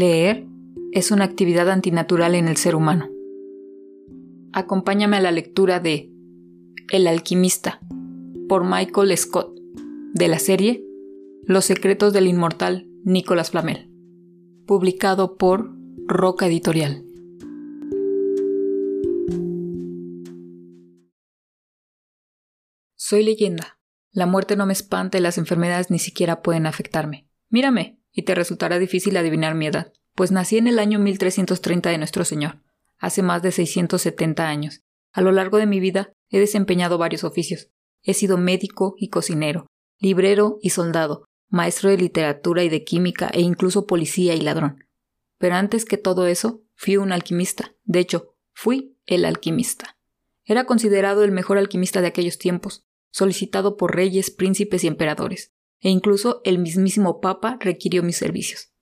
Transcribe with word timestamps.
Leer 0.00 0.46
es 0.92 1.10
una 1.10 1.24
actividad 1.24 1.68
antinatural 1.68 2.34
en 2.34 2.48
el 2.48 2.56
ser 2.56 2.74
humano. 2.74 3.10
Acompáñame 4.54 5.18
a 5.18 5.20
la 5.20 5.30
lectura 5.30 5.78
de 5.78 6.10
El 6.90 7.06
alquimista 7.06 7.80
por 8.48 8.64
Michael 8.64 9.14
Scott, 9.18 9.54
de 10.14 10.28
la 10.28 10.38
serie 10.38 10.82
Los 11.44 11.66
secretos 11.66 12.14
del 12.14 12.28
inmortal 12.28 12.88
Nicolas 13.04 13.50
Flamel, 13.50 13.90
publicado 14.66 15.36
por 15.36 15.70
Roca 16.06 16.46
Editorial. 16.46 17.04
Soy 22.96 23.22
leyenda. 23.22 23.78
La 24.12 24.24
muerte 24.24 24.56
no 24.56 24.64
me 24.64 24.72
espanta 24.72 25.18
y 25.18 25.20
las 25.20 25.36
enfermedades 25.36 25.90
ni 25.90 25.98
siquiera 25.98 26.40
pueden 26.40 26.64
afectarme. 26.64 27.28
Mírame, 27.50 27.99
y 28.12 28.22
te 28.22 28.34
resultará 28.34 28.78
difícil 28.78 29.16
adivinar 29.16 29.54
mi 29.54 29.66
edad, 29.66 29.92
pues 30.14 30.32
nací 30.32 30.58
en 30.58 30.66
el 30.66 30.78
año 30.78 30.98
1330 30.98 31.90
de 31.90 31.98
nuestro 31.98 32.24
Señor, 32.24 32.62
hace 32.98 33.22
más 33.22 33.42
de 33.42 33.52
670 33.52 34.48
años. 34.48 34.82
A 35.12 35.20
lo 35.20 35.32
largo 35.32 35.58
de 35.58 35.66
mi 35.66 35.80
vida 35.80 36.12
he 36.28 36.38
desempeñado 36.38 36.98
varios 36.98 37.24
oficios. 37.24 37.70
He 38.02 38.14
sido 38.14 38.38
médico 38.38 38.94
y 38.98 39.08
cocinero, 39.08 39.66
librero 39.98 40.58
y 40.62 40.70
soldado, 40.70 41.24
maestro 41.48 41.90
de 41.90 41.98
literatura 41.98 42.62
y 42.62 42.68
de 42.68 42.84
química 42.84 43.28
e 43.32 43.40
incluso 43.40 43.86
policía 43.86 44.34
y 44.34 44.40
ladrón. 44.40 44.84
Pero 45.38 45.56
antes 45.56 45.84
que 45.84 45.96
todo 45.96 46.26
eso, 46.26 46.62
fui 46.74 46.96
un 46.96 47.12
alquimista. 47.12 47.74
De 47.84 47.98
hecho, 47.98 48.34
fui 48.52 48.96
el 49.06 49.24
alquimista. 49.24 49.98
Era 50.44 50.64
considerado 50.64 51.24
el 51.24 51.32
mejor 51.32 51.58
alquimista 51.58 52.00
de 52.00 52.08
aquellos 52.08 52.38
tiempos, 52.38 52.84
solicitado 53.10 53.76
por 53.76 53.94
reyes, 53.94 54.30
príncipes 54.30 54.84
y 54.84 54.86
emperadores 54.86 55.52
e 55.80 55.88
incluso 55.88 56.40
el 56.44 56.58
mismísimo 56.58 57.20
Papa 57.20 57.56
requirió 57.60 58.02
mis 58.02 58.16
servicios. 58.16 58.72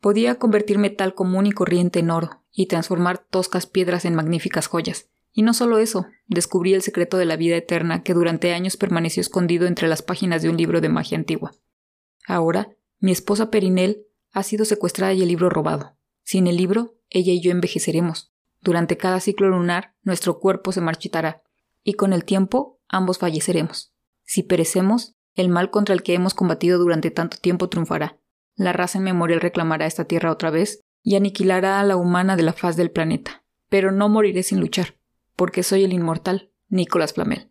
Podía 0.00 0.38
convertirme 0.38 0.90
tal 0.90 1.14
común 1.14 1.46
y 1.46 1.52
corriente 1.52 2.00
en 2.00 2.10
oro, 2.10 2.44
y 2.54 2.66
transformar 2.66 3.18
toscas 3.18 3.66
piedras 3.66 4.04
en 4.04 4.14
magníficas 4.14 4.68
joyas. 4.68 5.08
Y 5.32 5.42
no 5.42 5.52
solo 5.52 5.78
eso, 5.78 6.06
descubrí 6.28 6.74
el 6.74 6.82
secreto 6.82 7.16
de 7.16 7.24
la 7.24 7.36
vida 7.36 7.56
eterna 7.56 8.04
que 8.04 8.14
durante 8.14 8.52
años 8.52 8.76
permaneció 8.76 9.20
escondido 9.20 9.66
entre 9.66 9.88
las 9.88 10.02
páginas 10.02 10.42
de 10.42 10.50
un 10.50 10.56
libro 10.56 10.80
de 10.80 10.88
magia 10.88 11.18
antigua. 11.18 11.52
Ahora, 12.26 12.68
mi 13.00 13.10
esposa 13.10 13.50
Perinel 13.50 14.06
ha 14.32 14.44
sido 14.44 14.64
secuestrada 14.64 15.12
y 15.12 15.22
el 15.22 15.28
libro 15.28 15.50
robado. 15.50 15.96
Sin 16.22 16.46
el 16.46 16.56
libro, 16.56 16.94
ella 17.10 17.32
y 17.32 17.40
yo 17.40 17.50
envejeceremos. 17.50 18.32
Durante 18.60 18.96
cada 18.96 19.20
ciclo 19.20 19.48
lunar, 19.48 19.94
nuestro 20.02 20.38
cuerpo 20.38 20.70
se 20.70 20.80
marchitará, 20.80 21.42
y 21.82 21.94
con 21.94 22.12
el 22.12 22.24
tiempo 22.24 22.80
ambos 22.88 23.18
falleceremos. 23.18 23.92
Si 24.22 24.42
perecemos, 24.44 25.16
el 25.34 25.48
mal 25.48 25.70
contra 25.70 25.94
el 25.94 26.02
que 26.02 26.14
hemos 26.14 26.34
combatido 26.34 26.78
durante 26.78 27.10
tanto 27.10 27.36
tiempo 27.36 27.68
triunfará. 27.68 28.18
La 28.54 28.72
raza 28.72 28.98
inmemorial 28.98 29.40
reclamará 29.40 29.86
esta 29.86 30.04
tierra 30.04 30.30
otra 30.30 30.50
vez 30.50 30.80
y 31.02 31.16
aniquilará 31.16 31.80
a 31.80 31.84
la 31.84 31.96
humana 31.96 32.36
de 32.36 32.44
la 32.44 32.52
faz 32.52 32.76
del 32.76 32.90
planeta. 32.90 33.44
Pero 33.68 33.90
no 33.90 34.08
moriré 34.08 34.42
sin 34.42 34.60
luchar, 34.60 34.96
porque 35.36 35.62
soy 35.62 35.84
el 35.84 35.92
inmortal 35.92 36.52
Nicolás 36.68 37.14
Flamel. 37.14 37.50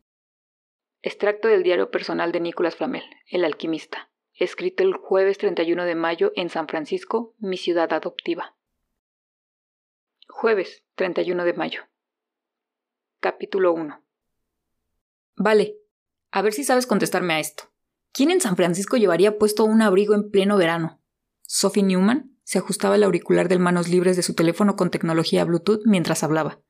Extracto 1.01 1.49
del 1.49 1.63
diario 1.63 1.91
personal 1.91 2.31
de 2.31 2.39
Nicolás 2.39 2.77
Flamel, 2.77 3.03
el 3.27 3.43
alquimista, 3.43 4.09
escrito 4.33 4.83
el 4.83 4.93
jueves 4.93 5.37
31 5.37 5.83
de 5.83 5.95
mayo 5.95 6.31
en 6.35 6.49
San 6.49 6.67
Francisco, 6.67 7.35
mi 7.39 7.57
ciudad 7.57 7.91
adoptiva. 7.91 8.55
Jueves 10.29 10.85
31 10.95 11.43
de 11.43 11.53
mayo. 11.53 11.81
Capítulo 13.19 13.73
1. 13.73 14.01
Vale, 15.35 15.77
a 16.31 16.41
ver 16.41 16.53
si 16.53 16.63
sabes 16.63 16.87
contestarme 16.87 17.33
a 17.33 17.39
esto. 17.39 17.72
¿Quién 18.13 18.29
en 18.29 18.41
San 18.41 18.55
Francisco 18.55 18.95
llevaría 18.97 19.39
puesto 19.39 19.65
un 19.65 19.81
abrigo 19.81 20.13
en 20.13 20.29
pleno 20.29 20.55
verano? 20.55 21.01
Sophie 21.41 21.81
Newman 21.81 22.37
se 22.43 22.59
ajustaba 22.59 22.95
el 22.95 23.03
auricular 23.03 23.49
de 23.49 23.57
manos 23.57 23.89
libres 23.89 24.15
de 24.15 24.21
su 24.21 24.35
teléfono 24.35 24.75
con 24.75 24.91
tecnología 24.91 25.43
Bluetooth 25.45 25.81
mientras 25.85 26.23
hablaba. 26.23 26.61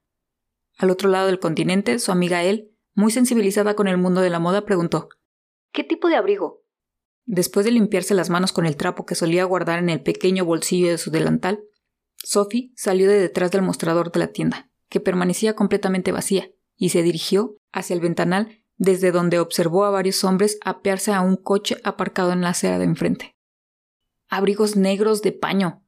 Al 0.77 0.89
otro 0.89 1.09
lado 1.09 1.27
del 1.27 1.39
continente, 1.39 1.99
su 1.99 2.13
amiga 2.13 2.43
Elle, 2.43 2.71
muy 2.93 3.11
sensibilizada 3.11 3.75
con 3.75 3.89
el 3.89 3.97
mundo 3.97 4.21
de 4.21 4.29
la 4.29 4.39
moda, 4.39 4.63
preguntó 4.63 5.09
¿Qué 5.73 5.83
tipo 5.83 6.07
de 6.07 6.15
abrigo? 6.15 6.63
Después 7.25 7.65
de 7.65 7.73
limpiarse 7.73 8.13
las 8.13 8.29
manos 8.29 8.53
con 8.53 8.65
el 8.65 8.77
trapo 8.77 9.05
que 9.05 9.15
solía 9.15 9.43
guardar 9.43 9.79
en 9.79 9.89
el 9.89 10.01
pequeño 10.01 10.45
bolsillo 10.45 10.91
de 10.91 10.97
su 10.97 11.11
delantal, 11.11 11.61
Sophie 12.15 12.71
salió 12.77 13.09
de 13.09 13.19
detrás 13.19 13.51
del 13.51 13.63
mostrador 13.63 14.13
de 14.13 14.19
la 14.19 14.27
tienda, 14.27 14.69
que 14.87 15.01
permanecía 15.01 15.55
completamente 15.55 16.13
vacía, 16.13 16.49
y 16.77 16.89
se 16.89 17.03
dirigió 17.03 17.57
hacia 17.73 17.95
el 17.95 17.99
ventanal 17.99 18.62
desde 18.83 19.11
donde 19.11 19.39
observó 19.39 19.85
a 19.85 19.89
varios 19.89 20.23
hombres 20.25 20.59
apearse 20.63 21.13
a 21.13 21.21
un 21.21 21.37
coche 21.37 21.77
aparcado 21.83 22.33
en 22.33 22.41
la 22.41 22.49
acera 22.49 22.77
de 22.77 22.83
enfrente. 22.83 23.35
Abrigos 24.27 24.75
negros 24.75 25.21
de 25.21 25.31
paño. 25.31 25.83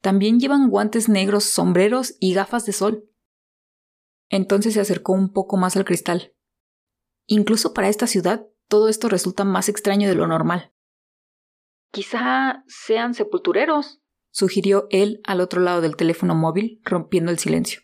También 0.00 0.38
llevan 0.38 0.70
guantes 0.70 1.08
negros, 1.08 1.44
sombreros 1.44 2.14
y 2.20 2.32
gafas 2.32 2.64
de 2.66 2.72
sol. 2.72 3.10
Entonces 4.28 4.74
se 4.74 4.80
acercó 4.80 5.12
un 5.12 5.32
poco 5.32 5.56
más 5.56 5.76
al 5.76 5.84
cristal. 5.84 6.32
Incluso 7.26 7.74
para 7.74 7.88
esta 7.88 8.06
ciudad, 8.06 8.46
todo 8.68 8.88
esto 8.88 9.08
resulta 9.08 9.44
más 9.44 9.68
extraño 9.68 10.08
de 10.08 10.14
lo 10.14 10.28
normal. 10.28 10.72
Quizá 11.90 12.62
sean 12.68 13.14
sepultureros, 13.14 14.00
sugirió 14.30 14.86
él 14.90 15.20
al 15.24 15.40
otro 15.40 15.60
lado 15.60 15.80
del 15.80 15.96
teléfono 15.96 16.36
móvil, 16.36 16.80
rompiendo 16.84 17.32
el 17.32 17.40
silencio. 17.40 17.80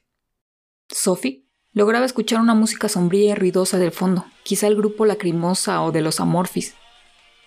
Sophie 0.89 1.46
Lograba 1.76 2.06
escuchar 2.06 2.41
una 2.41 2.54
música 2.54 2.88
sombría 2.88 3.32
y 3.32 3.34
ruidosa 3.34 3.76
del 3.76 3.92
fondo, 3.92 4.25
quizá 4.44 4.66
el 4.66 4.76
grupo 4.76 5.04
Lacrimosa 5.04 5.82
o 5.82 5.92
de 5.92 6.00
los 6.00 6.20
Amorphis. 6.20 6.75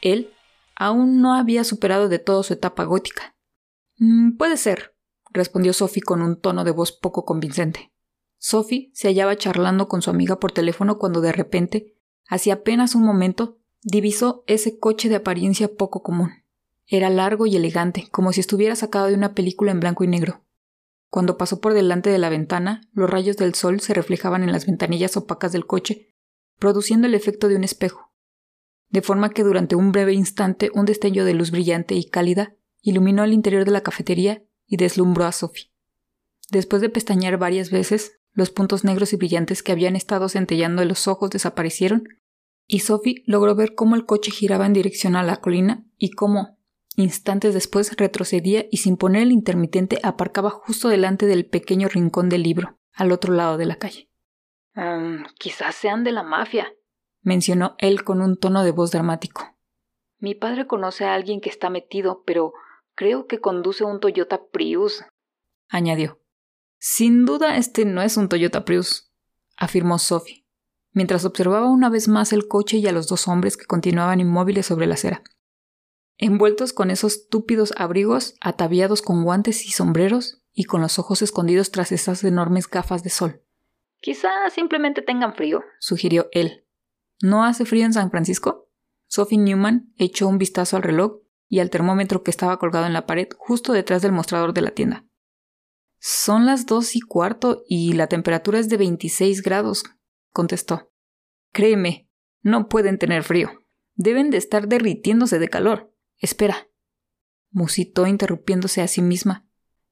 Él 0.03 0.31
aún 0.75 1.19
no 1.19 1.33
había 1.33 1.63
superado 1.63 2.09
de 2.09 2.19
todo 2.19 2.43
su 2.43 2.53
etapa 2.53 2.83
gótica. 2.83 3.35
Mm, 3.97 4.37
puede 4.37 4.57
ser, 4.57 4.95
respondió 5.31 5.73
Sophie 5.73 6.03
con 6.03 6.21
un 6.21 6.39
tono 6.39 6.63
de 6.63 6.69
voz 6.69 6.91
poco 6.91 7.25
convincente. 7.25 7.91
Sophie 8.37 8.91
se 8.93 9.07
hallaba 9.07 9.35
charlando 9.35 9.87
con 9.87 10.03
su 10.03 10.11
amiga 10.11 10.39
por 10.39 10.51
teléfono 10.51 10.99
cuando 10.99 11.21
de 11.21 11.31
repente, 11.31 11.95
hace 12.27 12.51
apenas 12.51 12.93
un 12.93 13.01
momento, 13.01 13.57
divisó 13.81 14.43
ese 14.45 14.77
coche 14.77 15.09
de 15.09 15.15
apariencia 15.15 15.73
poco 15.73 16.03
común. 16.03 16.29
Era 16.85 17.09
largo 17.09 17.47
y 17.47 17.55
elegante, 17.55 18.09
como 18.11 18.31
si 18.31 18.41
estuviera 18.41 18.75
sacado 18.75 19.07
de 19.07 19.15
una 19.15 19.33
película 19.33 19.71
en 19.71 19.79
blanco 19.79 20.03
y 20.03 20.07
negro. 20.07 20.43
Cuando 21.09 21.37
pasó 21.37 21.59
por 21.59 21.73
delante 21.73 22.09
de 22.09 22.19
la 22.19 22.29
ventana, 22.29 22.81
los 22.93 23.09
rayos 23.09 23.37
del 23.37 23.55
sol 23.55 23.79
se 23.79 23.93
reflejaban 23.93 24.43
en 24.43 24.51
las 24.51 24.65
ventanillas 24.65 25.17
opacas 25.17 25.51
del 25.51 25.65
coche, 25.65 26.13
produciendo 26.59 27.07
el 27.07 27.15
efecto 27.15 27.47
de 27.47 27.55
un 27.55 27.63
espejo, 27.63 28.11
de 28.89 29.01
forma 29.01 29.31
que 29.31 29.43
durante 29.43 29.75
un 29.75 29.91
breve 29.91 30.13
instante 30.13 30.69
un 30.73 30.85
destello 30.85 31.25
de 31.25 31.33
luz 31.33 31.51
brillante 31.51 31.95
y 31.95 32.05
cálida 32.09 32.55
iluminó 32.81 33.23
el 33.23 33.33
interior 33.33 33.65
de 33.65 33.71
la 33.71 33.81
cafetería 33.81 34.43
y 34.67 34.77
deslumbró 34.77 35.25
a 35.25 35.31
Sophie. 35.31 35.71
Después 36.51 36.81
de 36.81 36.89
pestañear 36.89 37.37
varias 37.37 37.71
veces, 37.71 38.19
los 38.33 38.51
puntos 38.51 38.83
negros 38.83 39.13
y 39.13 39.15
brillantes 39.15 39.63
que 39.63 39.71
habían 39.71 39.95
estado 39.95 40.29
centellando 40.29 40.81
en 40.81 40.87
los 40.87 41.07
ojos 41.07 41.29
desaparecieron, 41.31 42.07
y 42.67 42.79
Sophie 42.79 43.23
logró 43.25 43.55
ver 43.55 43.73
cómo 43.73 43.95
el 43.95 44.05
coche 44.05 44.31
giraba 44.31 44.67
en 44.67 44.73
dirección 44.73 45.15
a 45.15 45.23
la 45.23 45.37
colina 45.37 45.85
y 45.97 46.11
cómo, 46.11 46.58
Instantes 46.99 47.53
después 47.53 47.95
retrocedía 47.95 48.65
y 48.69 48.77
sin 48.77 48.97
poner 48.97 49.21
el 49.21 49.31
intermitente 49.31 49.99
aparcaba 50.03 50.49
justo 50.49 50.89
delante 50.89 51.27
del 51.27 51.45
pequeño 51.45 51.87
rincón 51.87 52.27
del 52.27 52.43
libro, 52.43 52.77
al 52.91 53.13
otro 53.13 53.33
lado 53.33 53.57
de 53.57 53.65
la 53.65 53.77
calle. 53.77 54.09
quizás 55.39 55.75
sean 55.75 56.03
de 56.03 56.11
la 56.11 56.23
mafia, 56.23 56.73
mencionó 57.21 57.75
él 57.77 58.03
con 58.03 58.21
un 58.21 58.37
tono 58.37 58.65
de 58.65 58.71
voz 58.71 58.91
dramático. 58.91 59.57
Mi 60.17 60.35
padre 60.35 60.67
conoce 60.67 61.05
a 61.05 61.13
alguien 61.13 61.39
que 61.39 61.49
está 61.49 61.69
metido, 61.69 62.23
pero 62.25 62.51
creo 62.95 63.27
que 63.27 63.39
conduce 63.39 63.85
un 63.85 64.01
Toyota 64.01 64.41
Prius, 64.51 65.05
añadió. 65.69 66.19
Sin 66.79 67.25
duda 67.25 67.55
este 67.55 67.85
no 67.85 68.01
es 68.01 68.17
un 68.17 68.27
Toyota 68.27 68.65
Prius, 68.65 69.09
afirmó 69.55 69.99
Sophie, 69.99 70.45
mientras 70.91 71.23
observaba 71.23 71.71
una 71.71 71.89
vez 71.89 72.09
más 72.09 72.33
el 72.33 72.49
coche 72.49 72.75
y 72.75 72.87
a 72.87 72.91
los 72.91 73.07
dos 73.07 73.29
hombres 73.29 73.55
que 73.55 73.65
continuaban 73.65 74.19
inmóviles 74.19 74.65
sobre 74.65 74.85
la 74.85 74.95
acera 74.95 75.23
envueltos 76.19 76.73
con 76.73 76.91
esos 76.91 77.27
túpidos 77.27 77.73
abrigos, 77.77 78.35
ataviados 78.41 79.01
con 79.01 79.23
guantes 79.23 79.65
y 79.65 79.71
sombreros, 79.71 80.43
y 80.53 80.65
con 80.65 80.81
los 80.81 80.99
ojos 80.99 81.21
escondidos 81.21 81.71
tras 81.71 81.91
esas 81.91 82.23
enormes 82.23 82.69
gafas 82.69 83.01
de 83.01 83.09
sol. 83.09 83.41
Quizá 84.01 84.29
simplemente 84.53 85.01
tengan 85.01 85.33
frío, 85.33 85.63
sugirió 85.79 86.27
él. 86.31 86.65
¿No 87.21 87.43
hace 87.43 87.65
frío 87.65 87.85
en 87.85 87.93
San 87.93 88.11
Francisco? 88.11 88.69
Sophie 89.07 89.37
Newman 89.37 89.93
echó 89.97 90.27
un 90.27 90.37
vistazo 90.37 90.77
al 90.77 90.83
reloj 90.83 91.21
y 91.47 91.59
al 91.59 91.69
termómetro 91.69 92.23
que 92.23 92.31
estaba 92.31 92.59
colgado 92.59 92.85
en 92.85 92.93
la 92.93 93.05
pared 93.05 93.27
justo 93.37 93.73
detrás 93.73 94.01
del 94.01 94.11
mostrador 94.11 94.53
de 94.53 94.61
la 94.61 94.71
tienda. 94.71 95.05
Son 95.97 96.45
las 96.45 96.65
dos 96.65 96.95
y 96.95 97.01
cuarto 97.01 97.63
y 97.67 97.93
la 97.93 98.07
temperatura 98.07 98.59
es 98.59 98.69
de 98.69 98.77
26 98.77 99.41
grados, 99.41 99.83
contestó. 100.31 100.91
Créeme, 101.51 102.09
no 102.41 102.69
pueden 102.69 102.97
tener 102.97 103.23
frío. 103.23 103.65
Deben 103.95 104.29
de 104.29 104.37
estar 104.37 104.67
derritiéndose 104.67 105.39
de 105.39 105.49
calor. 105.49 105.88
Espera, 106.19 106.69
musitó 107.51 108.07
interrumpiéndose 108.07 108.81
a 108.81 108.87
sí 108.87 109.01
misma. 109.01 109.47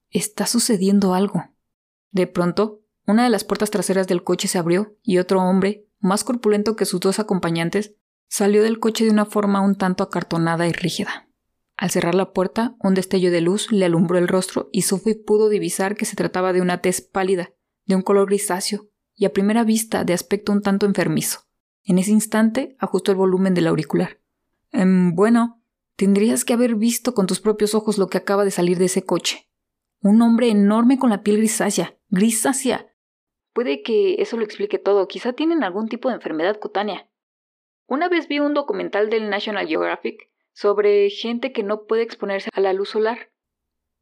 Está 0.10 0.46
sucediendo 0.46 1.14
algo. 1.14 1.56
De 2.12 2.28
pronto, 2.28 2.82
una 3.06 3.24
de 3.24 3.30
las 3.30 3.44
puertas 3.44 3.72
traseras 3.72 4.08
del 4.08 4.24
coche 4.24 4.48
se 4.48 4.58
abrió 4.58 4.98
y 5.02 5.18
otro 5.18 5.42
hombre, 5.42 5.88
más 6.00 6.24
corpulento 6.24 6.76
que 6.76 6.86
sus 6.86 7.00
dos 7.00 7.20
acompañantes, 7.20 7.96
salió 8.28 8.64
del 8.64 8.80
coche 8.80 9.06
de 9.06 9.12
una 9.12 9.26
forma 9.26 9.62
un 9.62 9.76
tanto 9.76 10.04
acartonada 10.04 10.68
y 10.68 10.74
rígida. 10.74 11.30
Al 11.78 11.92
cerrar 11.92 12.16
la 12.16 12.34
puerta, 12.34 12.76
un 12.80 12.96
destello 12.96 13.32
de 13.32 13.42
luz 13.42 13.72
le 13.72 13.86
alumbró 13.86 14.18
el 14.18 14.28
rostro 14.28 14.70
y 14.72 14.82
Sophie 14.82 15.16
pudo 15.16 15.48
divisar 15.48 15.96
que 15.96 16.06
se 16.06 16.16
trataba 16.16 16.52
de 16.52 16.62
una 16.62 16.82
tez 16.82 17.02
pálida, 17.02 17.54
de 17.86 17.96
un 17.96 18.02
color 18.02 18.28
grisáceo 18.28 18.90
y 19.16 19.26
a 19.26 19.34
primera 19.34 19.64
vista 19.64 20.04
de 20.04 20.14
aspecto 20.14 20.52
un 20.52 20.62
tanto 20.62 20.86
enfermizo. 20.86 21.42
En 21.84 22.00
ese 22.00 22.12
instante 22.12 22.76
ajustó 22.80 23.12
el 23.12 23.18
volumen 23.18 23.54
del 23.54 23.68
auricular. 23.68 24.20
Em, 24.72 25.16
bueno, 25.16 25.57
tendrías 25.98 26.46
que 26.46 26.54
haber 26.54 26.76
visto 26.76 27.14
con 27.14 27.28
tus 27.28 27.42
propios 27.42 27.76
ojos 27.76 27.98
lo 27.98 28.08
que 28.08 28.18
acaba 28.18 28.46
de 28.46 28.52
salir 28.52 28.78
de 28.78 28.86
ese 28.86 29.04
coche. 29.04 29.50
Un 30.00 30.22
hombre 30.22 30.50
enorme 30.50 30.98
con 30.98 31.10
la 31.10 31.24
piel 31.24 31.38
grisácea. 31.38 31.98
Grisácea. 32.10 32.94
Puede 33.52 33.82
que 33.82 34.22
eso 34.22 34.38
lo 34.38 34.44
explique 34.44 34.78
todo. 34.78 35.08
Quizá 35.08 35.34
tienen 35.34 35.64
algún 35.64 35.90
tipo 35.90 36.08
de 36.08 36.16
enfermedad 36.16 36.60
cutánea. 36.60 37.10
Una 37.88 38.08
vez 38.08 38.28
vi 38.28 38.40
un 38.40 38.54
documental 38.54 39.10
del 39.10 39.30
National 39.30 39.68
Geographic 39.68 40.30
sobre 40.54 41.10
gente 41.10 41.52
que 41.52 41.64
no 41.64 41.86
puede 41.86 42.04
exponerse 42.04 42.50
a 42.54 42.62
la 42.62 42.74
luz 42.74 42.90
solar. 42.90 43.32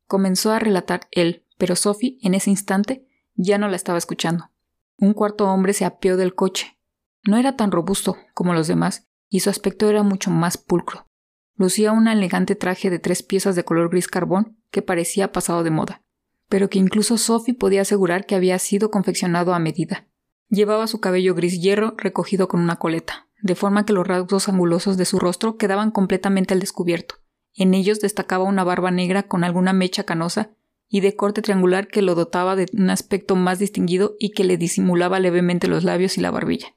Comenzó 0.07 0.51
a 0.51 0.59
relatar 0.59 1.07
él, 1.11 1.45
pero 1.57 1.75
Sophie, 1.75 2.17
en 2.21 2.33
ese 2.33 2.49
instante, 2.49 3.07
ya 3.35 3.57
no 3.57 3.69
la 3.69 3.75
estaba 3.77 3.97
escuchando. 3.97 4.49
Un 4.97 5.13
cuarto 5.13 5.45
hombre 5.45 5.73
se 5.73 5.85
apeó 5.85 6.17
del 6.17 6.35
coche. 6.35 6.77
No 7.23 7.37
era 7.37 7.55
tan 7.55 7.71
robusto 7.71 8.17
como 8.33 8.53
los 8.53 8.67
demás, 8.67 9.07
y 9.29 9.39
su 9.39 9.49
aspecto 9.49 9.89
era 9.89 10.03
mucho 10.03 10.29
más 10.29 10.57
pulcro. 10.57 11.07
Lucía 11.57 11.93
un 11.93 12.07
elegante 12.07 12.55
traje 12.55 12.89
de 12.89 12.99
tres 12.99 13.23
piezas 13.23 13.55
de 13.55 13.63
color 13.63 13.89
gris 13.89 14.07
carbón 14.07 14.57
que 14.71 14.81
parecía 14.81 15.31
pasado 15.31 15.63
de 15.63 15.71
moda, 15.71 16.01
pero 16.49 16.69
que 16.69 16.79
incluso 16.79 17.17
Sophie 17.17 17.53
podía 17.53 17.81
asegurar 17.81 18.25
que 18.25 18.35
había 18.35 18.59
sido 18.59 18.91
confeccionado 18.91 19.53
a 19.53 19.59
medida. 19.59 20.05
Llevaba 20.49 20.87
su 20.87 20.99
cabello 20.99 21.33
gris 21.33 21.61
hierro 21.61 21.95
recogido 21.97 22.49
con 22.49 22.59
una 22.59 22.75
coleta, 22.75 23.27
de 23.41 23.55
forma 23.55 23.85
que 23.85 23.93
los 23.93 24.05
rasgos 24.05 24.49
angulosos 24.49 24.97
de 24.97 25.05
su 25.05 25.17
rostro 25.17 25.57
quedaban 25.57 25.91
completamente 25.91 26.53
al 26.53 26.59
descubierto. 26.59 27.15
En 27.53 27.73
ellos 27.73 28.01
destacaba 28.01 28.43
una 28.43 28.65
barba 28.65 28.91
negra 28.91 29.23
con 29.23 29.45
alguna 29.45 29.71
mecha 29.71 30.03
canosa 30.03 30.51
y 30.89 30.99
de 30.99 31.15
corte 31.15 31.41
triangular 31.41 31.87
que 31.87 32.01
lo 32.01 32.15
dotaba 32.15 32.55
de 32.55 32.67
un 32.73 32.89
aspecto 32.89 33.35
más 33.35 33.59
distinguido 33.59 34.15
y 34.19 34.31
que 34.31 34.43
le 34.43 34.57
disimulaba 34.57 35.19
levemente 35.19 35.67
los 35.67 35.83
labios 35.83 36.17
y 36.17 36.21
la 36.21 36.31
barbilla. 36.31 36.75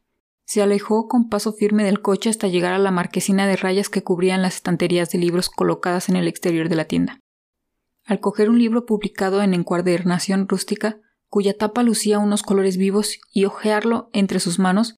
Se 0.49 0.63
alejó 0.63 1.09
con 1.09 1.29
paso 1.29 1.53
firme 1.53 1.85
del 1.85 2.01
coche 2.01 2.31
hasta 2.31 2.49
llegar 2.49 2.73
a 2.73 2.79
la 2.79 2.91
marquesina 2.91 3.47
de 3.47 3.55
rayas 3.55 3.91
que 3.91 4.03
cubrían 4.03 4.41
las 4.41 4.55
estanterías 4.55 5.11
de 5.11 5.19
libros 5.19 5.51
colocadas 5.51 6.09
en 6.09 6.17
el 6.17 6.27
exterior 6.27 6.71
de 6.71 6.75
la 6.75 6.87
tienda. 6.87 7.21
Al 8.07 8.21
coger 8.21 8.49
un 8.49 8.59
libro 8.59 8.87
publicado 8.87 9.43
en 9.43 9.53
encuadernación 9.53 10.49
rústica, 10.49 11.03
cuya 11.29 11.55
tapa 11.55 11.83
lucía 11.83 12.19
unos 12.19 12.43
colores 12.43 12.79
vivos, 12.79 13.21
y 13.31 13.45
hojearlo 13.45 14.09
entre 14.15 14.41
sus 14.41 14.59
manos, 14.59 14.97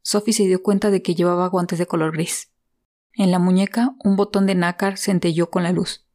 Sophie 0.00 0.32
se 0.32 0.46
dio 0.46 0.62
cuenta 0.62 0.90
de 0.90 1.02
que 1.02 1.14
llevaba 1.14 1.46
guantes 1.48 1.78
de 1.78 1.84
color 1.84 2.12
gris. 2.12 2.50
En 3.12 3.30
la 3.30 3.38
muñeca 3.38 3.94
un 4.02 4.16
botón 4.16 4.46
de 4.46 4.54
nácar 4.54 4.96
centelló 4.96 5.50
con 5.50 5.62
la 5.62 5.72
luz. 5.72 6.06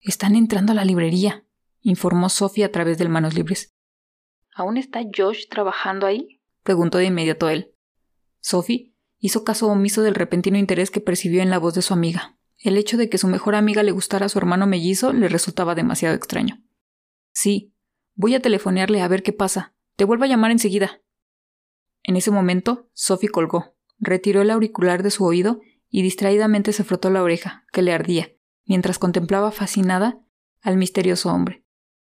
Están 0.00 0.34
entrando 0.34 0.72
a 0.72 0.74
la 0.74 0.84
librería, 0.84 1.46
informó 1.82 2.30
Sophie 2.30 2.64
a 2.64 2.72
través 2.72 2.98
del 2.98 3.10
manos 3.10 3.34
libres. 3.34 3.76
¿Aún 4.56 4.76
está 4.76 5.02
Josh 5.16 5.46
trabajando 5.48 6.04
ahí? 6.04 6.40
preguntó 6.64 6.98
de 6.98 7.04
inmediato 7.04 7.48
él. 7.48 7.74
Sophie 8.46 8.94
hizo 9.18 9.42
caso 9.42 9.66
omiso 9.66 10.02
del 10.02 10.14
repentino 10.14 10.56
interés 10.56 10.92
que 10.92 11.00
percibió 11.00 11.42
en 11.42 11.50
la 11.50 11.58
voz 11.58 11.74
de 11.74 11.82
su 11.82 11.92
amiga. 11.92 12.38
El 12.58 12.78
hecho 12.78 12.96
de 12.96 13.08
que 13.08 13.18
su 13.18 13.26
mejor 13.26 13.56
amiga 13.56 13.82
le 13.82 13.90
gustara 13.90 14.26
a 14.26 14.28
su 14.28 14.38
hermano 14.38 14.68
mellizo 14.68 15.12
le 15.12 15.26
resultaba 15.26 15.74
demasiado 15.74 16.14
extraño. 16.14 16.62
Sí, 17.32 17.74
voy 18.14 18.36
a 18.36 18.40
telefonearle 18.40 19.02
a 19.02 19.08
ver 19.08 19.24
qué 19.24 19.32
pasa. 19.32 19.74
Te 19.96 20.04
vuelvo 20.04 20.22
a 20.22 20.28
llamar 20.28 20.52
enseguida. 20.52 21.02
En 22.04 22.14
ese 22.14 22.30
momento, 22.30 22.88
Sophie 22.92 23.30
colgó, 23.30 23.74
retiró 23.98 24.42
el 24.42 24.52
auricular 24.52 25.02
de 25.02 25.10
su 25.10 25.24
oído 25.24 25.60
y 25.90 26.02
distraídamente 26.02 26.72
se 26.72 26.84
frotó 26.84 27.10
la 27.10 27.24
oreja, 27.24 27.64
que 27.72 27.82
le 27.82 27.92
ardía, 27.92 28.30
mientras 28.64 29.00
contemplaba 29.00 29.50
fascinada 29.50 30.20
al 30.60 30.76
misterioso 30.76 31.32
hombre. 31.32 31.64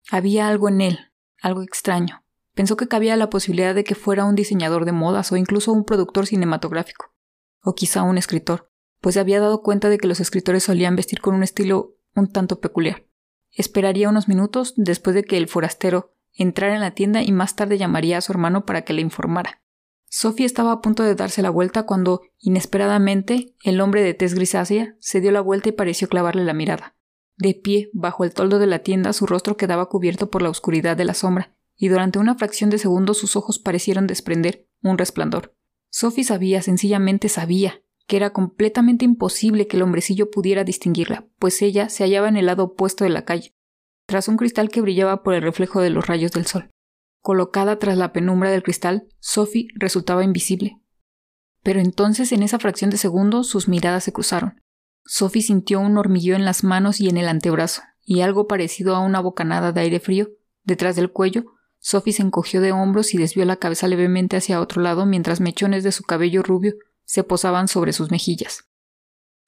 Había 0.08 0.46
algo 0.46 0.68
en 0.68 0.82
él, 0.82 0.98
algo 1.42 1.62
extraño. 1.62 2.22
Pensó 2.58 2.76
que 2.76 2.88
cabía 2.88 3.14
la 3.14 3.30
posibilidad 3.30 3.72
de 3.72 3.84
que 3.84 3.94
fuera 3.94 4.24
un 4.24 4.34
diseñador 4.34 4.84
de 4.84 4.90
modas 4.90 5.30
o 5.30 5.36
incluso 5.36 5.72
un 5.72 5.84
productor 5.84 6.26
cinematográfico, 6.26 7.14
o 7.62 7.76
quizá 7.76 8.02
un 8.02 8.18
escritor, 8.18 8.72
pues 9.00 9.14
se 9.14 9.20
había 9.20 9.38
dado 9.38 9.62
cuenta 9.62 9.88
de 9.88 9.96
que 9.96 10.08
los 10.08 10.18
escritores 10.18 10.64
solían 10.64 10.96
vestir 10.96 11.20
con 11.20 11.36
un 11.36 11.44
estilo 11.44 11.94
un 12.16 12.32
tanto 12.32 12.58
peculiar. 12.58 13.06
Esperaría 13.52 14.08
unos 14.08 14.26
minutos 14.26 14.74
después 14.76 15.14
de 15.14 15.22
que 15.22 15.36
el 15.36 15.46
forastero 15.46 16.16
entrara 16.32 16.74
en 16.74 16.80
la 16.80 16.90
tienda 16.90 17.22
y 17.22 17.30
más 17.30 17.54
tarde 17.54 17.78
llamaría 17.78 18.18
a 18.18 18.22
su 18.22 18.32
hermano 18.32 18.66
para 18.66 18.82
que 18.82 18.92
le 18.92 19.02
informara. 19.02 19.62
Sophie 20.06 20.44
estaba 20.44 20.72
a 20.72 20.80
punto 20.80 21.04
de 21.04 21.14
darse 21.14 21.42
la 21.42 21.50
vuelta 21.50 21.84
cuando, 21.84 22.22
inesperadamente, 22.38 23.54
el 23.62 23.80
hombre 23.80 24.02
de 24.02 24.14
tez 24.14 24.34
grisácea 24.34 24.96
se 24.98 25.20
dio 25.20 25.30
la 25.30 25.42
vuelta 25.42 25.68
y 25.68 25.72
pareció 25.72 26.08
clavarle 26.08 26.42
la 26.42 26.54
mirada. 26.54 26.96
De 27.36 27.54
pie, 27.54 27.88
bajo 27.92 28.24
el 28.24 28.34
toldo 28.34 28.58
de 28.58 28.66
la 28.66 28.80
tienda, 28.80 29.12
su 29.12 29.26
rostro 29.26 29.56
quedaba 29.56 29.88
cubierto 29.88 30.28
por 30.28 30.42
la 30.42 30.50
oscuridad 30.50 30.96
de 30.96 31.04
la 31.04 31.14
sombra, 31.14 31.54
y 31.78 31.88
durante 31.88 32.18
una 32.18 32.34
fracción 32.34 32.68
de 32.68 32.78
segundo 32.78 33.14
sus 33.14 33.36
ojos 33.36 33.58
parecieron 33.58 34.06
desprender 34.06 34.68
un 34.82 34.98
resplandor. 34.98 35.54
Sophie 35.90 36.24
sabía, 36.24 36.60
sencillamente 36.60 37.28
sabía, 37.28 37.80
que 38.06 38.16
era 38.16 38.32
completamente 38.32 39.04
imposible 39.04 39.66
que 39.66 39.76
el 39.76 39.82
hombrecillo 39.82 40.30
pudiera 40.30 40.64
distinguirla, 40.64 41.26
pues 41.38 41.62
ella 41.62 41.88
se 41.88 42.04
hallaba 42.04 42.28
en 42.28 42.36
el 42.36 42.46
lado 42.46 42.64
opuesto 42.64 43.04
de 43.04 43.10
la 43.10 43.24
calle, 43.24 43.54
tras 44.06 44.28
un 44.28 44.36
cristal 44.36 44.68
que 44.68 44.80
brillaba 44.80 45.22
por 45.22 45.34
el 45.34 45.42
reflejo 45.42 45.80
de 45.80 45.90
los 45.90 46.06
rayos 46.06 46.32
del 46.32 46.46
sol. 46.46 46.70
Colocada 47.20 47.78
tras 47.78 47.96
la 47.96 48.12
penumbra 48.12 48.50
del 48.50 48.62
cristal, 48.62 49.06
Sophie 49.20 49.68
resultaba 49.74 50.24
invisible. 50.24 50.80
Pero 51.62 51.80
entonces, 51.80 52.32
en 52.32 52.42
esa 52.42 52.58
fracción 52.58 52.90
de 52.90 52.96
segundo, 52.96 53.44
sus 53.44 53.68
miradas 53.68 54.04
se 54.04 54.12
cruzaron. 54.12 54.62
Sophie 55.04 55.42
sintió 55.42 55.80
un 55.80 55.98
hormigueo 55.98 56.36
en 56.36 56.44
las 56.44 56.64
manos 56.64 57.00
y 57.00 57.08
en 57.08 57.18
el 57.18 57.28
antebrazo, 57.28 57.82
y 58.02 58.20
algo 58.20 58.46
parecido 58.46 58.94
a 58.94 59.00
una 59.00 59.20
bocanada 59.20 59.72
de 59.72 59.80
aire 59.80 60.00
frío. 60.00 60.30
Detrás 60.64 60.96
del 60.96 61.12
cuello, 61.12 61.57
Sophie 61.78 62.12
se 62.12 62.22
encogió 62.22 62.60
de 62.60 62.72
hombros 62.72 63.14
y 63.14 63.18
desvió 63.18 63.44
la 63.44 63.56
cabeza 63.56 63.88
levemente 63.88 64.36
hacia 64.36 64.60
otro 64.60 64.82
lado 64.82 65.06
mientras 65.06 65.40
mechones 65.40 65.84
de 65.84 65.92
su 65.92 66.02
cabello 66.02 66.42
rubio 66.42 66.74
se 67.04 67.24
posaban 67.24 67.68
sobre 67.68 67.92
sus 67.92 68.10
mejillas. 68.10 68.68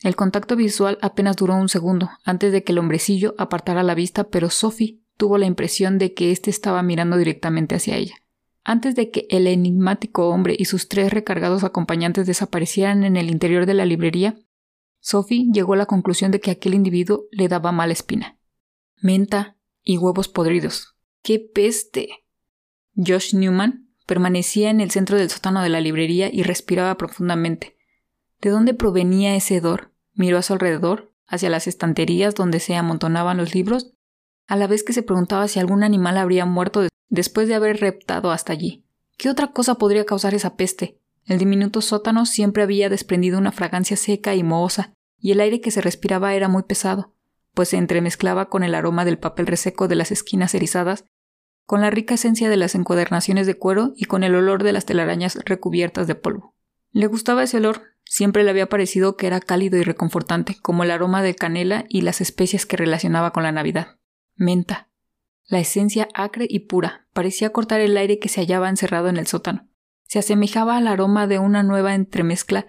El 0.03 0.17
contacto 0.17 0.57
visual 0.57 0.99
apenas 1.03 1.37
duró 1.37 1.55
un 1.57 1.69
segundo 1.69 2.11
antes 2.25 2.53
de 2.53 2.65
que 2.65 2.73
el 2.73 2.79
hombrecillo 2.79 3.35
apartara 3.37 3.83
la 3.83 3.95
vista, 3.95 4.25
pero 4.25 4.49
Sophie 4.49 5.01
tuvo 5.19 5.37
la 5.37 5.45
impresión 5.45 5.99
de 5.99 6.15
que 6.15 6.31
éste 6.31 6.49
estaba 6.49 6.83
mirando 6.83 7.19
directamente 7.19 7.75
hacia 7.75 7.97
ella. 7.97 8.15
Antes 8.65 8.95
de 8.95 9.11
que 9.11 9.27
el 9.29 9.47
enigmático 9.47 10.29
hombre 10.29 10.57
y 10.59 10.65
sus 10.65 10.89
tres 10.89 11.13
recargados 11.13 11.65
acompañantes 11.65 12.27
desaparecieran 12.27 13.05
en 13.05 13.17
el 13.17 13.31
interior 13.31 13.67
de 13.67 13.75
la 13.75 13.85
librería, 13.85 14.39
Sophie 15.01 15.49
llegó 15.53 15.75
a 15.75 15.79
la 15.79 15.87
conclusión 15.87 16.31
de 16.31 16.41
que 16.41 16.51
aquel 16.51 16.75
individuo 16.75 17.25
le 17.31 17.49
daba 17.49 17.73
mala 17.73 17.93
espina. 17.93 18.39
Menta 18.97 19.57
y 19.83 19.99
huevos 19.99 20.29
podridos. 20.29 20.95
¡Qué 21.23 21.39
peste! 21.39 22.09
Josh 22.97 23.35
Newman 23.35 23.91
permanecía 24.07 24.71
en 24.71 24.81
el 24.81 24.91
centro 24.91 25.19
del 25.19 25.31
sótano 25.31 25.63
de 25.63 25.69
la 25.69 25.81
librería 25.81 26.31
y 26.33 26.43
respiraba 26.43 26.97
profundamente. 26.97 27.77
¿De 28.41 28.51
dónde 28.51 28.75
provenía 28.75 29.37
ese 29.37 29.57
hedor? 29.57 29.93
Miró 30.15 30.39
a 30.39 30.43
su 30.43 30.55
alrededor, 30.55 31.13
hacia 31.27 31.51
las 31.51 31.67
estanterías 31.67 32.35
donde 32.35 32.59
se 32.59 32.75
amontonaban 32.75 33.37
los 33.37 33.55
libros, 33.55 33.93
a 34.49 34.57
la 34.57 34.67
vez 34.67 34.83
que 34.83 34.93
se 34.93 35.03
preguntaba 35.03 35.47
si 35.47 35.61
algún 35.61 35.85
animal 35.85 36.17
habría 36.17 36.45
muerto 36.47 36.89
después 37.09 37.47
de 37.49 37.55
haber 37.55 37.81
reptado 37.81 38.31
hasta 38.31 38.53
allí. 38.53 38.85
¿Qué 39.17 39.29
otra 39.29 39.53
cosa 39.53 39.77
podría 39.77 40.07
causar 40.07 40.35
esa 40.35 40.57
peste? 40.57 40.99
El 41.27 41.39
diminuto 41.39 41.83
sótano 41.83 42.27
siempre 42.27 42.63
había 42.63 42.89
desprendido 42.89 43.39
una 43.39 43.53
fragancia 43.53 43.97
seca 43.97 44.35
y 44.35 44.43
mohosa, 44.43 44.95
y 45.19 45.33
el 45.33 45.41
aire 45.41 45.61
que 45.61 45.71
se 45.71 45.83
respiraba 45.83 46.35
era 46.35 46.49
muy 46.49 46.63
pesado, 46.63 47.15
pues 47.55 47.71
se 47.71 47.77
entremezclaba 47.77 48.49
con 48.49 48.63
el 48.63 48.75
aroma 48.75 49.05
del 49.05 49.19
papel 49.19 49.47
reseco 49.47 49.89
de 49.89 49.97
las 49.97 50.11
esquinas 50.11 50.55
erizadas, 50.55 51.05
con 51.67 51.81
la 51.81 51.91
rica 51.91 52.15
esencia 52.15 52.49
de 52.49 52.57
las 52.57 52.75
encuadernaciones 52.75 53.47
de 53.47 53.55
cuero 53.55 53.93
y 53.97 54.07
con 54.07 54.25
el 54.25 54.35
olor 54.35 54.63
de 54.63 54.73
las 54.73 54.87
telarañas 54.87 55.39
recubiertas 55.45 56.07
de 56.07 56.15
polvo. 56.15 56.55
Le 56.91 57.07
gustaba 57.07 57.45
ese 57.45 57.59
olor, 57.59 57.83
siempre 58.05 58.43
le 58.43 58.51
había 58.51 58.69
parecido 58.69 59.17
que 59.17 59.27
era 59.27 59.41
cálido 59.41 59.79
y 59.79 59.85
reconfortante, 59.85 60.57
como 60.61 60.83
el 60.83 60.91
aroma 60.91 61.23
de 61.23 61.35
canela 61.35 61.85
y 61.89 62.01
las 62.01 62.21
especias 62.21 62.67
que 62.67 62.77
relacionaba 62.77 63.33
con 63.33 63.45
la 63.45 63.53
Navidad 63.53 64.01
menta. 64.41 64.89
La 65.47 65.61
esencia 65.61 66.09
acre 66.15 66.47
y 66.49 66.61
pura 66.61 67.07
parecía 67.13 67.51
cortar 67.51 67.81
el 67.81 67.97
aire 67.97 68.19
que 68.19 68.29
se 68.29 68.41
hallaba 68.41 68.69
encerrado 68.69 69.09
en 69.09 69.17
el 69.17 69.27
sótano. 69.27 69.69
Se 70.07 70.19
asemejaba 70.19 70.77
al 70.77 70.89
aroma 70.89 71.27
de 71.27 71.39
una 71.39 71.63
nueva 71.63 71.95
entremezcla, 71.95 72.67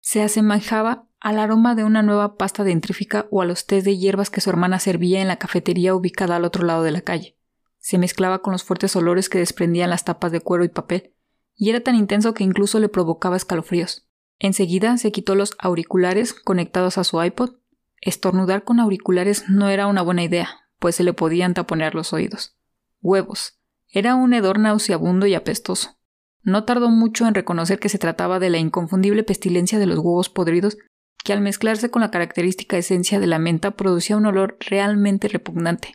se 0.00 0.22
asemejaba 0.22 1.06
al 1.22 1.38
aroma 1.38 1.76
de 1.76 1.84
una 1.84 2.02
nueva 2.02 2.36
pasta 2.36 2.64
dentrífica 2.64 3.28
o 3.30 3.42
a 3.42 3.44
los 3.44 3.64
tés 3.66 3.84
de 3.84 3.96
hierbas 3.96 4.28
que 4.28 4.40
su 4.40 4.50
hermana 4.50 4.80
servía 4.80 5.22
en 5.22 5.28
la 5.28 5.36
cafetería 5.36 5.94
ubicada 5.94 6.34
al 6.34 6.44
otro 6.44 6.64
lado 6.66 6.82
de 6.82 6.90
la 6.90 7.02
calle. 7.02 7.38
Se 7.78 7.96
mezclaba 7.96 8.42
con 8.42 8.50
los 8.50 8.64
fuertes 8.64 8.96
olores 8.96 9.28
que 9.28 9.38
desprendían 9.38 9.90
las 9.90 10.04
tapas 10.04 10.32
de 10.32 10.40
cuero 10.40 10.64
y 10.64 10.68
papel, 10.68 11.14
y 11.54 11.70
era 11.70 11.80
tan 11.80 11.94
intenso 11.94 12.34
que 12.34 12.42
incluso 12.42 12.80
le 12.80 12.88
provocaba 12.88 13.36
escalofríos. 13.36 14.08
Enseguida 14.40 14.98
se 14.98 15.12
quitó 15.12 15.36
los 15.36 15.54
auriculares 15.60 16.34
conectados 16.34 16.98
a 16.98 17.04
su 17.04 17.22
iPod. 17.22 17.54
Estornudar 18.00 18.64
con 18.64 18.80
auriculares 18.80 19.44
no 19.48 19.68
era 19.68 19.86
una 19.86 20.02
buena 20.02 20.24
idea, 20.24 20.62
pues 20.80 20.96
se 20.96 21.04
le 21.04 21.12
podían 21.12 21.54
taponear 21.54 21.94
los 21.94 22.12
oídos. 22.12 22.56
Huevos. 23.00 23.60
Era 23.86 24.16
un 24.16 24.34
hedor 24.34 24.58
nauseabundo 24.58 25.26
y 25.26 25.36
apestoso. 25.36 26.00
No 26.42 26.64
tardó 26.64 26.88
mucho 26.88 27.28
en 27.28 27.34
reconocer 27.34 27.78
que 27.78 27.88
se 27.88 27.98
trataba 27.98 28.40
de 28.40 28.50
la 28.50 28.58
inconfundible 28.58 29.22
pestilencia 29.22 29.78
de 29.78 29.86
los 29.86 29.98
huevos 29.98 30.28
podridos 30.28 30.78
que 31.24 31.32
al 31.32 31.40
mezclarse 31.40 31.90
con 31.90 32.02
la 32.02 32.10
característica 32.10 32.76
esencia 32.76 33.20
de 33.20 33.26
la 33.26 33.38
menta 33.38 33.72
producía 33.72 34.16
un 34.16 34.26
olor 34.26 34.56
realmente 34.60 35.28
repugnante. 35.28 35.94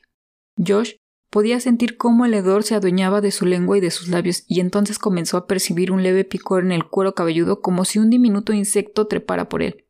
Josh 0.58 0.94
podía 1.30 1.60
sentir 1.60 1.98
cómo 1.98 2.26
el 2.26 2.34
hedor 2.34 2.64
se 2.64 2.76
adueñaba 2.76 3.22
de 3.22 3.32
su 3.32 3.46
lengua 3.46 3.78
y 3.78 3.82
de 3.82 3.92
sus 3.92 4.08
labios, 4.08 4.44
y 4.48 4.60
entonces 4.60 5.00
comenzó 5.00 5.38
a 5.38 5.48
percibir 5.48 5.92
un 5.92 6.04
leve 6.04 6.24
picor 6.24 6.64
en 6.64 6.72
el 6.72 6.86
cuero 6.86 7.14
cabelludo 7.14 7.62
como 7.62 7.86
si 7.86 8.00
un 8.00 8.10
diminuto 8.10 8.54
insecto 8.54 9.08
trepara 9.08 9.50
por 9.50 9.62
él. 9.62 9.86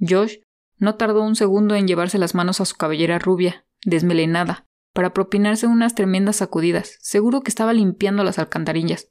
Josh 0.00 0.36
no 0.78 0.96
tardó 0.96 1.22
un 1.22 1.36
segundo 1.36 1.74
en 1.74 1.86
llevarse 1.86 2.18
las 2.18 2.34
manos 2.34 2.60
a 2.60 2.64
su 2.64 2.76
cabellera 2.76 3.18
rubia, 3.18 3.64
desmelenada, 3.84 4.66
para 4.92 5.12
propinarse 5.12 5.66
unas 5.66 5.94
tremendas 5.94 6.36
sacudidas, 6.36 6.98
seguro 7.00 7.40
que 7.40 7.50
estaba 7.50 7.72
limpiando 7.72 8.22
las 8.22 8.38
alcantarillas. 8.38 9.08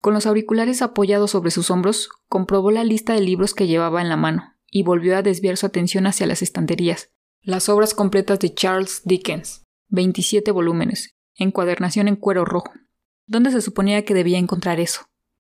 Con 0.00 0.14
los 0.14 0.26
auriculares 0.26 0.80
apoyados 0.80 1.32
sobre 1.32 1.50
sus 1.50 1.70
hombros, 1.70 2.08
comprobó 2.28 2.70
la 2.70 2.84
lista 2.84 3.14
de 3.14 3.20
libros 3.20 3.52
que 3.52 3.66
llevaba 3.66 4.00
en 4.00 4.08
la 4.08 4.16
mano, 4.16 4.54
y 4.70 4.82
volvió 4.82 5.16
a 5.16 5.22
desviar 5.22 5.56
su 5.56 5.66
atención 5.66 6.06
hacia 6.06 6.26
las 6.26 6.42
estanterías. 6.42 7.10
Las 7.42 7.68
obras 7.68 7.94
completas 7.94 8.38
de 8.40 8.52
Charles 8.52 9.02
Dickens, 9.04 9.64
27 9.88 10.50
volúmenes, 10.50 11.14
encuadernación 11.36 12.08
en 12.08 12.16
cuero 12.16 12.44
rojo. 12.44 12.72
¿Dónde 13.26 13.50
se 13.50 13.62
suponía 13.62 14.04
que 14.04 14.14
debía 14.14 14.38
encontrar 14.38 14.80
eso? 14.80 15.02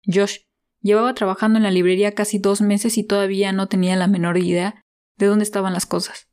Josh 0.06 0.40
llevaba 0.82 1.14
trabajando 1.14 1.58
en 1.58 1.64
la 1.64 1.72
librería 1.72 2.14
casi 2.14 2.40
dos 2.40 2.62
meses 2.62 2.98
y 2.98 3.04
todavía 3.04 3.52
no 3.52 3.68
tenía 3.68 3.96
la 3.96 4.08
menor 4.08 4.38
idea 4.38 4.84
de 5.18 5.26
dónde 5.28 5.44
estaban 5.44 5.74
las 5.74 5.86
cosas. 5.86 6.28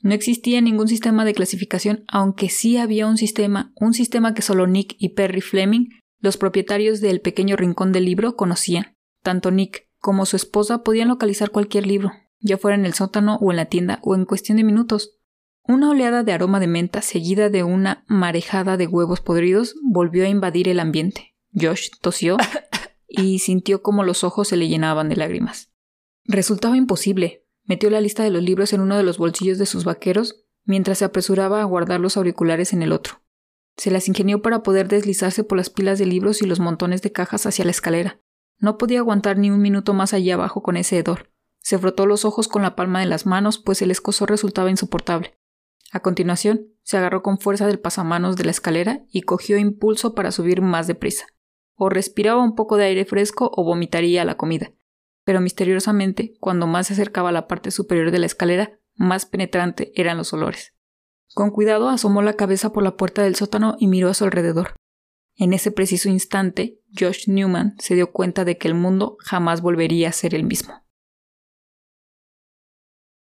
No 0.00 0.14
existía 0.14 0.60
ningún 0.60 0.86
sistema 0.86 1.24
de 1.24 1.34
clasificación, 1.34 2.04
aunque 2.06 2.48
sí 2.48 2.76
había 2.76 3.06
un 3.06 3.18
sistema, 3.18 3.72
un 3.74 3.94
sistema 3.94 4.32
que 4.32 4.42
solo 4.42 4.66
Nick 4.66 4.94
y 4.98 5.10
Perry 5.10 5.40
Fleming, 5.40 5.88
los 6.20 6.36
propietarios 6.36 7.00
del 7.00 7.20
pequeño 7.20 7.56
rincón 7.56 7.92
del 7.92 8.04
libro, 8.04 8.36
conocían. 8.36 8.96
Tanto 9.22 9.50
Nick 9.50 9.87
como 10.00 10.26
su 10.26 10.36
esposa 10.36 10.82
podían 10.82 11.08
localizar 11.08 11.50
cualquier 11.50 11.86
libro, 11.86 12.12
ya 12.40 12.58
fuera 12.58 12.76
en 12.76 12.86
el 12.86 12.94
sótano 12.94 13.36
o 13.40 13.50
en 13.50 13.56
la 13.56 13.66
tienda 13.66 13.98
o 14.02 14.14
en 14.14 14.24
cuestión 14.24 14.58
de 14.58 14.64
minutos. 14.64 15.18
Una 15.64 15.90
oleada 15.90 16.22
de 16.22 16.32
aroma 16.32 16.60
de 16.60 16.66
menta 16.66 17.02
seguida 17.02 17.50
de 17.50 17.62
una 17.62 18.04
marejada 18.08 18.76
de 18.76 18.86
huevos 18.86 19.20
podridos 19.20 19.74
volvió 19.82 20.24
a 20.24 20.28
invadir 20.28 20.68
el 20.68 20.80
ambiente. 20.80 21.34
Josh 21.54 21.90
tosió 22.00 22.36
y 23.06 23.38
sintió 23.40 23.82
como 23.82 24.04
los 24.04 24.24
ojos 24.24 24.48
se 24.48 24.56
le 24.56 24.68
llenaban 24.68 25.08
de 25.08 25.16
lágrimas. 25.16 25.70
Resultaba 26.24 26.76
imposible, 26.76 27.48
Metió 27.68 27.90
la 27.90 28.00
lista 28.00 28.24
de 28.24 28.30
los 28.30 28.42
libros 28.42 28.72
en 28.72 28.80
uno 28.80 28.96
de 28.96 29.02
los 29.02 29.18
bolsillos 29.18 29.58
de 29.58 29.66
sus 29.66 29.84
vaqueros 29.84 30.46
mientras 30.64 30.98
se 30.98 31.04
apresuraba 31.04 31.60
a 31.60 31.64
guardar 31.64 32.00
los 32.00 32.16
auriculares 32.16 32.72
en 32.72 32.82
el 32.82 32.92
otro. 32.92 33.20
Se 33.76 33.90
las 33.90 34.08
ingenió 34.08 34.40
para 34.40 34.62
poder 34.62 34.88
deslizarse 34.88 35.44
por 35.44 35.58
las 35.58 35.68
pilas 35.68 35.98
de 35.98 36.06
libros 36.06 36.40
y 36.40 36.46
los 36.46 36.60
montones 36.60 37.02
de 37.02 37.12
cajas 37.12 37.44
hacia 37.44 37.66
la 37.66 37.70
escalera. 37.70 38.20
No 38.58 38.78
podía 38.78 38.98
aguantar 38.98 39.38
ni 39.38 39.50
un 39.50 39.60
minuto 39.60 39.94
más 39.94 40.14
allá 40.14 40.34
abajo 40.34 40.62
con 40.62 40.76
ese 40.76 40.98
hedor. 40.98 41.30
Se 41.58 41.78
frotó 41.78 42.06
los 42.06 42.24
ojos 42.24 42.48
con 42.48 42.62
la 42.62 42.76
palma 42.76 43.00
de 43.00 43.06
las 43.06 43.26
manos, 43.26 43.58
pues 43.58 43.82
el 43.82 43.90
escosor 43.90 44.30
resultaba 44.30 44.70
insoportable. 44.70 45.38
A 45.92 46.00
continuación, 46.00 46.68
se 46.82 46.96
agarró 46.96 47.22
con 47.22 47.38
fuerza 47.38 47.66
del 47.66 47.80
pasamanos 47.80 48.36
de 48.36 48.44
la 48.44 48.50
escalera 48.50 49.04
y 49.10 49.22
cogió 49.22 49.58
impulso 49.58 50.14
para 50.14 50.32
subir 50.32 50.62
más 50.62 50.86
deprisa. 50.86 51.26
O 51.74 51.88
respiraba 51.88 52.42
un 52.42 52.54
poco 52.54 52.76
de 52.76 52.84
aire 52.84 53.04
fresco 53.04 53.50
o 53.54 53.64
vomitaría 53.64 54.24
la 54.24 54.36
comida 54.36 54.72
pero 55.28 55.42
misteriosamente, 55.42 56.38
cuando 56.40 56.66
más 56.66 56.86
se 56.86 56.94
acercaba 56.94 57.28
a 57.28 57.32
la 57.32 57.48
parte 57.48 57.70
superior 57.70 58.10
de 58.12 58.18
la 58.18 58.24
escalera, 58.24 58.80
más 58.94 59.26
penetrante 59.26 59.92
eran 59.94 60.16
los 60.16 60.32
olores. 60.32 60.72
Con 61.34 61.50
cuidado 61.50 61.90
asomó 61.90 62.22
la 62.22 62.32
cabeza 62.32 62.72
por 62.72 62.82
la 62.82 62.96
puerta 62.96 63.22
del 63.22 63.36
sótano 63.36 63.76
y 63.78 63.88
miró 63.88 64.08
a 64.08 64.14
su 64.14 64.24
alrededor. 64.24 64.72
En 65.38 65.52
ese 65.52 65.70
preciso 65.70 66.08
instante, 66.08 66.80
Josh 66.98 67.28
Newman 67.28 67.76
se 67.78 67.94
dio 67.94 68.10
cuenta 68.10 68.44
de 68.44 68.58
que 68.58 68.66
el 68.66 68.74
mundo 68.74 69.16
jamás 69.20 69.62
volvería 69.62 70.08
a 70.08 70.12
ser 70.12 70.34
el 70.34 70.44
mismo. 70.44 70.74